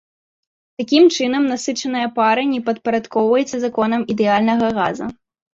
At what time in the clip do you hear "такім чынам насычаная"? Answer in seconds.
0.81-2.07